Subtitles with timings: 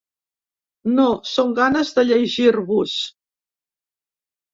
[0.99, 2.95] No, són ganes de llegir-vos.